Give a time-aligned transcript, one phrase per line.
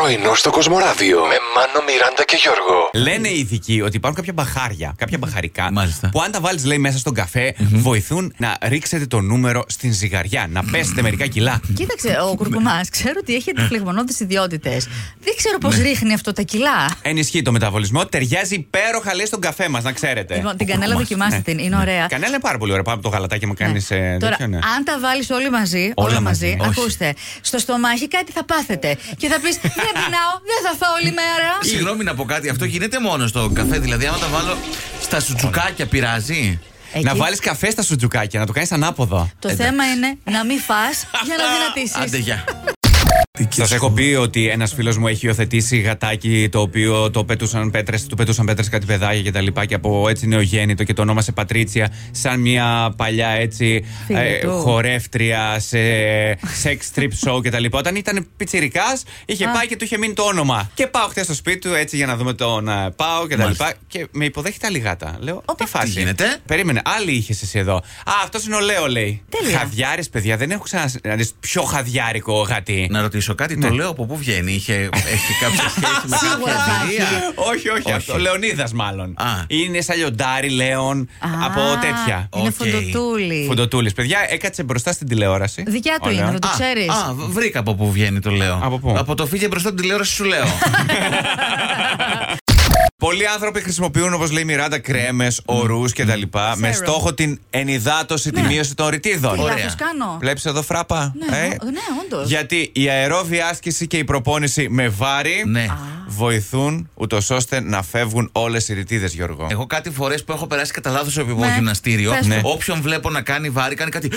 [0.00, 2.90] Πρωινό στο Κοσμοράδιο με Μάνο, Μιράντα και Γιώργο.
[2.92, 6.08] Λένε οι ειδικοί ότι υπάρχουν κάποια μπαχάρια, κάποια μπαχαρικά, Μάλιστα.
[6.12, 10.46] που αν τα βάλεις, λέει, μέσα στον καφέ, βοηθούν να ρίξετε το νούμερο στην ζυγαριά,
[10.50, 11.60] να πέσετε μερικά κιλά.
[11.74, 14.86] Κοίταξε, ο κουρκουμάς ξέρω ότι έχει φλεγμονώδει ιδιότητες.
[15.20, 16.90] Δεν ξέρω πώς ρίχνει αυτό τα κιλά.
[17.02, 20.34] Ενισχύει το μεταβολισμό, ταιριάζει υπέροχα, λέει, στον καφέ μας, να ξέρετε.
[20.34, 21.28] Λοιπόν, την κανέλα Κουρκουμάς.
[21.28, 22.06] δοκιμάστε την, είναι ωραία.
[22.06, 22.82] Κανένα είναι πάρα πολύ ωραία.
[22.84, 23.90] Πάμε από το γαλατάκι μου κάνεις.
[23.90, 24.16] Ναι.
[24.18, 24.56] Τώρα, τέτοιο, ναι.
[24.76, 26.80] αν τα βάλεις όλοι μαζί, Όλα όλα, μαζί, μαζί, όχι.
[26.80, 28.96] ακούστε, στο στομάχι κάτι θα πάθετε.
[29.16, 29.58] Και θα πεις:
[29.92, 31.50] Δεν πεινάω, δεν θα φάω όλη μέρα.
[31.62, 33.78] Συγγνώμη να πω κάτι, αυτό γίνεται μόνο στο καφέ.
[33.78, 34.56] Δηλαδή, άμα τα βάλω
[35.00, 36.60] στα σουτσουκάκια, πειράζει.
[36.92, 39.30] Εκεί Να βάλεις καφέ στα σουτζουκάκια, να το κάνεις ανάποδο.
[39.38, 41.96] Το θέμα είναι να μην φας για να δυνατήσεις.
[41.96, 42.44] Άντε, γεια.
[43.48, 48.06] Σας έχω πει ότι ένας φίλος μου έχει υιοθετήσει γατάκι το οποίο το πετούσαν πέτρες,
[48.06, 51.32] του πετούσαν πέτρες κάτι παιδάκια και τα λοιπά και από έτσι νεογέννητο και το ονόμασε
[51.32, 54.50] Πατρίτσια σαν μια παλιά έτσι Φίλε ε, του.
[54.50, 55.78] χορεύτρια σε
[56.64, 57.78] sex strip show και τα λοιπά.
[57.78, 59.50] Όταν ήταν πιτσιρικάς είχε Α.
[59.50, 60.70] πάει και του είχε μείνει το όνομα.
[60.74, 63.42] Και πάω χθες στο σπίτι του έτσι για να δούμε τον ε, Πάο και τα
[63.42, 63.66] Μάλιστα.
[63.66, 63.78] λοιπά.
[63.86, 65.16] Και με υποδέχεται άλλη γάτα.
[65.20, 65.54] Λέω, Όπα.
[65.64, 65.92] τι φάση.
[65.92, 67.76] Τι γίνεται; Περίμενε, άλλη είχες εσύ εδώ.
[67.76, 69.22] Α, αυτός είναι ο Λέο, λέει.
[69.28, 69.58] Τέλεια.
[69.58, 72.88] Χαδιάρη, παιδιά, δεν έχω ξαναδεί πιο χαδιάρικο γατί.
[72.90, 73.68] Να ρωτήσω κάτι, Ναι.
[73.68, 77.68] το λέω από πού βγαίνει, είχε, έχει κάποια σχέση με Σίγουρα κάποια θα εμπειρία; όχι,
[77.68, 77.92] όχι, Όχι.
[77.92, 78.18] αυτό.
[78.18, 79.14] Λεωνίδας μάλλον.
[79.16, 79.24] Α.
[79.46, 82.28] Είναι σαν λιοντάρι, Λέων, Α, από τέτοια.
[82.36, 82.54] Είναι Οκ.
[82.54, 83.44] φοντοτούλη.
[83.48, 83.92] Φουντοτούλη.
[83.92, 85.64] Παιδιά, έκατσε μπροστά στην τηλεόραση.
[85.66, 86.18] Δικιά του Ωραία.
[86.22, 86.88] είναι, θα το Α, ξέρεις.
[86.88, 88.60] Α, βρήκα από πού βγαίνει το λέω.
[88.62, 90.44] Από πού; Από το φύγε μπροστά την τηλεόραση σου λέω.
[93.02, 96.22] Πολλοί άνθρωποι χρησιμοποιούν, όπως λέει η Μιράντα, κρέμες, ορούς κτλ.
[96.56, 96.74] Με Serum.
[96.74, 99.34] στόχο την ενυδάτωση, τη μείωση των ρητίδων.
[99.34, 99.56] Τι Ωραία.
[99.56, 100.16] λάθος κάνω.
[100.20, 101.14] Βλέπεις εδώ φράπα.
[101.30, 102.28] Ναι, ε; ο- ναι, όντως.
[102.28, 105.66] Γιατί η αερόβια άσκηση και η προπόνηση με βάρη ναι.
[106.10, 109.46] Βοηθούν ούτως ώστε να φεύγουν όλες οι ρητίδες, Γιώργο.
[109.50, 111.52] Εγώ κάτι φορές που έχω περάσει κατά λάθος επίπεδο Ναι.
[111.54, 112.40] γυμναστήριο, Πες Ναι.
[112.42, 114.10] όποιον βλέπω να κάνει βάρη, κάνει κάτι.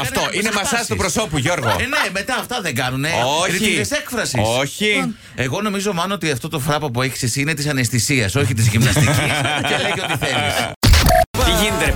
[0.00, 0.72] Αυτό Κάνει είναι αποσπάσεις.
[0.72, 1.68] μασάζ του προσώπου, Γιώργο.
[1.68, 3.10] Ε, ναι, μετά αυτά δεν κάνουνε.
[3.40, 3.50] Όχι.
[3.52, 4.40] Ρητίδες έκφρασης.
[4.58, 5.14] Όχι.
[5.34, 8.66] Εγώ νομίζω μάλλον ότι αυτό το φράπα που έχεις εσύ είναι της αναισθησίας, όχι της
[8.68, 9.16] γυμναστικής.
[9.68, 10.54] και λέγει ό,τι θέλεις.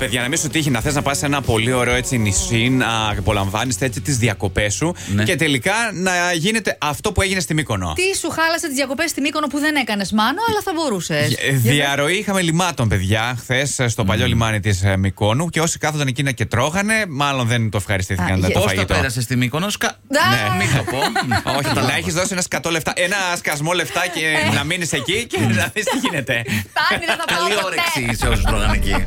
[0.00, 1.72] Τι γίνεται, ρε παιδιά, να μην σου τύχει να θες να πας σε ένα πολύ
[1.72, 5.22] ωραίο έτσι νησί, να απολαμβάνεις έτσι τις διακοπές σου Ναι.
[5.24, 7.92] και τελικά να γίνεται αυτό που έγινε στη Μύκονο.
[7.96, 11.32] Τι σου χάλασε τις διακοπές στη Μύκονο που δεν έκανες μάνο, αλλά θα μπορούσες.
[11.38, 16.34] Ε, Διαρροή είχαμε λιμάτων, παιδιά, χθες στο παλιό λιμάνι της Μικόνου και όσοι κάθονταν εκεί
[16.34, 18.94] και τρώγανε, μάλλον δεν το ευχαριστήθηκαν Α, το για- Πώς τα φαγητό.
[18.94, 19.96] πέρασε στη Μύκονο, σκα...
[20.08, 20.64] Ναι.
[20.64, 20.98] Μην το πω.
[21.58, 25.38] Όχι, να έχεις δώσει ένα σκατό λεφτά, ένα σκασμό λεφτά και να μείνεις εκεί και
[25.40, 26.42] να δεις τι γίνεται.
[26.46, 27.64] Φτάνει, δεν θα πάω Καλή ποτέ.
[27.66, 29.04] όρεξη σε όσους τρώγανε εκεί.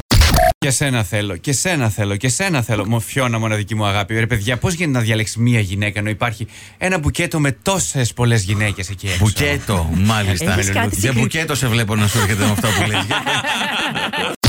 [0.63, 2.85] Και σένα θέλω, και σένα θέλω, και σένα θέλω.
[2.87, 4.19] Μου φιώνα μοναδική μου αγάπη.
[4.19, 6.47] Ρε παιδιά, πώς γίνεται να διαλέξεις μία γυναίκα ενώ υπάρχει
[6.77, 10.53] ένα μπουκέτο με τόσες πολλές γυναίκες εκεί έξω; Μπουκέτο, μάλιστα.
[10.53, 13.05] Έχεις κάτι Για συγκεκρι- μπουκέτο σε βλέπω να σου έρχεται με αυτά που λες.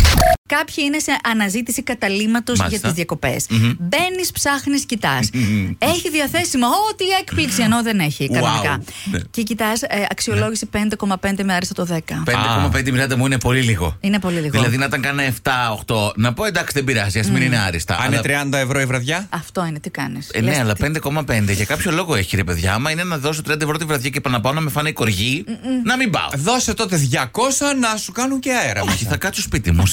[0.55, 2.87] Για- Κάποιοι είναι σε αναζήτηση καταλήμματο για Μάλιστα.
[2.87, 3.47] τις διακοπές.
[3.79, 5.31] Μπαίνεις, ψάχνεις, κοιτάς.
[5.79, 8.83] Έχει διαθέσιμο ό,τι έκπληξη ενώ δεν έχει κανονικά.
[9.11, 9.19] Ναι.
[9.31, 12.23] Και κοιτάς, αξιολόγηση 5,5 με άριστα το 10.
[12.25, 13.97] 5,5 μοιράτε μου είναι πολύ λίγο.
[14.01, 14.51] Είναι πολύ λίγο.
[14.51, 16.13] Δηλαδή να ήταν κανένα 7-8.
[16.17, 17.95] Να πω εντάξει δεν πειράζει, ας μην είναι άριστα.
[17.99, 19.27] Αν είναι Αλλά- 30 ευρώ η βραδιά.
[19.31, 20.29] Αυτό είναι, τι κάνεις.
[20.33, 22.75] Ε, ναι, αλλά 5,5 για κάποιο λόγο έχει ρε παιδιά.
[22.75, 25.45] Άμα είναι να δώσω 30 ευρώ τη βραδιά και να πάω να με φάνε κοργί,
[25.85, 26.29] να μην πάω.
[26.37, 28.83] Δώσε τότε 200 να σου κάνουν και αέρα.
[28.83, 29.83] Όχι, θα κάτσω σπίτι μου